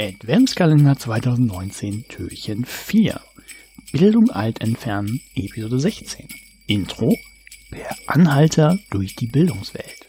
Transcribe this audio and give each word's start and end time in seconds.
Adventskalender 0.00 0.96
2019 0.96 2.06
Türchen 2.06 2.64
4. 2.64 3.20
Bildung 3.90 4.30
alt 4.30 4.60
entfernen, 4.60 5.20
Episode 5.34 5.80
16. 5.80 6.28
Intro 6.68 7.18
Per 7.72 7.96
Anhalter 8.06 8.78
durch 8.90 9.16
die 9.16 9.26
Bildungswelt. 9.26 10.06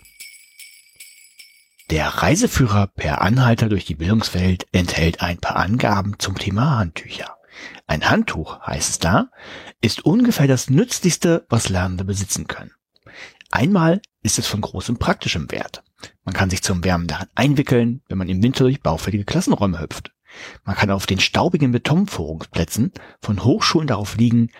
Der 1.89 2.07
Reiseführer 2.07 2.85
Per 2.85 3.21
Anhalter 3.21 3.67
durch 3.67 3.85
die 3.85 3.95
Bildungswelt 3.95 4.67
enthält 4.71 5.23
ein 5.23 5.39
paar 5.39 5.55
Angaben 5.55 6.19
zum 6.19 6.37
Thema 6.37 6.77
Handtücher. 6.77 7.37
Ein 7.87 8.07
Handtuch, 8.07 8.61
heißt 8.61 8.91
es 8.91 8.99
da, 8.99 9.31
ist 9.81 10.05
ungefähr 10.05 10.45
das 10.45 10.69
Nützlichste, 10.69 11.47
was 11.49 11.69
Lernende 11.69 12.05
besitzen 12.05 12.45
können. 12.45 12.73
Einmal 13.49 14.03
ist 14.21 14.37
es 14.37 14.45
von 14.45 14.61
großem 14.61 14.99
praktischem 14.99 15.49
Wert. 15.49 15.83
Man 16.23 16.33
kann 16.33 16.49
sich 16.49 16.61
zum 16.61 16.83
Wärmen 16.83 17.07
daran 17.07 17.27
einwickeln, 17.35 18.01
wenn 18.07 18.17
man 18.17 18.29
im 18.29 18.41
Winter 18.41 18.63
durch 18.63 18.81
baufällige 18.81 19.25
Klassenräume 19.25 19.79
hüpft. 19.79 20.11
Man 20.63 20.75
kann 20.75 20.91
auf 20.91 21.05
den 21.05 21.19
staubigen 21.19 21.71
Betonforumsplätzen 21.71 22.91
von 23.21 23.43
Hochschulen 23.43 23.87
darauf 23.87 24.15
liegen, 24.15 24.51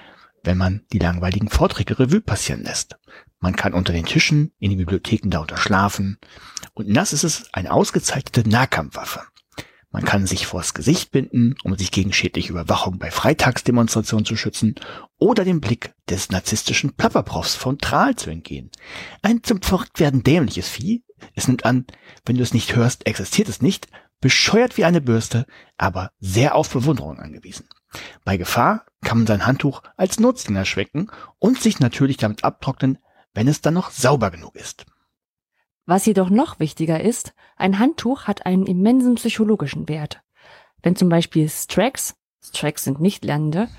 wenn 0.43 0.57
man 0.57 0.81
die 0.93 0.99
langweiligen 0.99 1.49
Vorträge 1.49 1.99
Revue 1.99 2.21
passieren 2.21 2.63
lässt. 2.63 2.97
Man 3.39 3.55
kann 3.55 3.73
unter 3.73 3.93
den 3.93 4.05
Tischen 4.05 4.51
in 4.59 4.71
den 4.71 4.79
Bibliotheken 4.79 5.29
darunter 5.29 5.57
schlafen. 5.57 6.17
Und 6.73 6.89
nass 6.89 7.13
ist 7.13 7.23
es 7.23 7.53
eine 7.53 7.71
ausgezeichnete 7.71 8.47
Nahkampfwaffe. 8.47 9.21
Man 9.91 10.05
kann 10.05 10.27
sich 10.27 10.45
vors 10.45 10.75
Gesicht 10.75 11.11
binden, 11.11 11.55
um 11.63 11.75
sich 11.75 11.89
gegen 11.91 12.13
schädliche 12.13 12.51
Überwachung 12.51 12.99
bei 12.99 13.09
Freitagsdemonstrationen 13.09 14.25
zu 14.25 14.35
schützen 14.35 14.75
oder 15.17 15.43
dem 15.43 15.61
Blick 15.61 15.93
des 16.07 16.29
narzisstischen 16.29 16.93
Plapperprofs 16.93 17.55
von 17.55 17.79
Tral 17.79 18.15
zu 18.15 18.29
entgehen. 18.29 18.69
Ein 19.23 19.41
zum 19.41 19.61
Verrücktwerden 19.61 20.21
dämliches 20.21 20.67
Vieh. 20.67 21.03
Es 21.35 21.47
nimmt 21.47 21.65
an, 21.65 21.85
wenn 22.25 22.37
du 22.37 22.43
es 22.43 22.53
nicht 22.53 22.75
hörst, 22.75 23.05
existiert 23.05 23.49
es 23.49 23.61
nicht, 23.61 23.87
bescheuert 24.21 24.77
wie 24.77 24.85
eine 24.85 25.01
Bürste, 25.01 25.45
aber 25.77 26.11
sehr 26.19 26.55
auf 26.55 26.69
Bewunderung 26.69 27.19
angewiesen. 27.19 27.67
Bei 28.23 28.37
Gefahr 28.37 28.85
kann 29.01 29.19
man 29.19 29.27
sein 29.27 29.45
Handtuch 29.45 29.81
als 29.97 30.19
Nutzdinger 30.19 30.65
schwecken 30.65 31.09
und 31.39 31.61
sich 31.61 31.79
natürlich 31.79 32.17
damit 32.17 32.43
abtrocknen, 32.43 32.99
wenn 33.33 33.47
es 33.47 33.61
dann 33.61 33.73
noch 33.73 33.91
sauber 33.91 34.31
genug 34.31 34.55
ist. 34.55 34.85
Was 35.85 36.05
jedoch 36.05 36.29
noch 36.29 36.59
wichtiger 36.59 37.01
ist, 37.01 37.33
ein 37.55 37.79
Handtuch 37.79 38.25
hat 38.25 38.45
einen 38.45 38.67
immensen 38.67 39.15
psychologischen 39.15 39.89
Wert. 39.89 40.21
Wenn 40.83 40.95
zum 40.95 41.09
Beispiel 41.09 41.49
Stracks, 41.49 42.15
Stracks 42.43 42.83
sind 42.83 43.01
nicht 43.01 43.25
Lernende, 43.25 43.69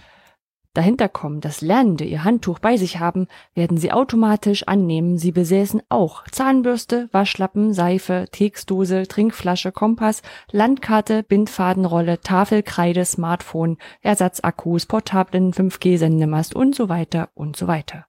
dahinter 0.75 1.09
kommen, 1.09 1.41
dass 1.41 1.61
Lernende 1.61 2.05
ihr 2.05 2.25
Handtuch 2.25 2.59
bei 2.59 2.77
sich 2.77 2.99
haben, 2.99 3.27
werden 3.55 3.77
sie 3.77 3.93
automatisch 3.93 4.67
annehmen, 4.69 5.19
sie 5.19 5.33
besäßen 5.33 5.83
auch 5.89 6.25
Zahnbürste, 6.31 7.09
Waschlappen, 7.13 7.73
Seife, 7.73 8.27
Keksdose, 8.31 9.09
Trinkflasche, 9.09 9.73
Kompass, 9.73 10.23
Landkarte, 10.51 11.23
Bindfadenrolle, 11.23 12.21
Tafelkreide, 12.21 13.05
Smartphone, 13.05 13.79
Ersatzakkus, 14.03 14.87
portablen 14.87 15.53
5G-Sendemast 15.53 16.55
und 16.55 16.75
so 16.75 16.89
weiter 16.89 17.31
und 17.35 17.57
so 17.57 17.67
weiter. 17.67 18.07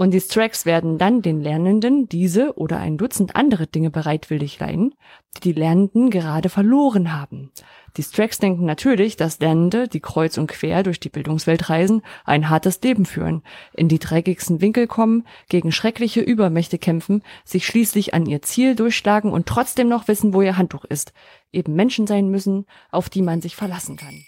Und 0.00 0.12
die 0.12 0.20
Stracks 0.20 0.64
werden 0.64 0.96
dann 0.96 1.22
den 1.22 1.40
Lernenden 1.40 2.08
diese 2.08 2.56
oder 2.56 2.78
ein 2.78 2.98
Dutzend 2.98 3.34
andere 3.34 3.66
Dinge 3.66 3.90
bereitwillig 3.90 4.60
leihen, 4.60 4.94
die 5.36 5.40
die 5.40 5.52
Lernenden 5.52 6.10
gerade 6.10 6.50
verloren 6.50 7.12
haben. 7.12 7.50
Die 7.96 8.04
Stracks 8.04 8.38
denken 8.38 8.64
natürlich, 8.64 9.16
dass 9.16 9.40
Lernende, 9.40 9.88
die 9.88 9.98
kreuz 9.98 10.38
und 10.38 10.46
quer 10.46 10.84
durch 10.84 11.00
die 11.00 11.08
Bildungswelt 11.08 11.68
reisen, 11.68 12.02
ein 12.24 12.48
hartes 12.48 12.80
Leben 12.80 13.06
führen, 13.06 13.42
in 13.74 13.88
die 13.88 13.98
dreckigsten 13.98 14.60
Winkel 14.60 14.86
kommen, 14.86 15.26
gegen 15.48 15.72
schreckliche 15.72 16.20
Übermächte 16.20 16.78
kämpfen, 16.78 17.24
sich 17.44 17.66
schließlich 17.66 18.14
an 18.14 18.24
ihr 18.24 18.40
Ziel 18.40 18.76
durchschlagen 18.76 19.32
und 19.32 19.46
trotzdem 19.46 19.88
noch 19.88 20.06
wissen, 20.06 20.32
wo 20.32 20.42
ihr 20.42 20.56
Handtuch 20.56 20.84
ist, 20.84 21.12
eben 21.50 21.74
Menschen 21.74 22.06
sein 22.06 22.28
müssen, 22.28 22.66
auf 22.92 23.08
die 23.08 23.22
man 23.22 23.40
sich 23.40 23.56
verlassen 23.56 23.96
kann. 23.96 24.22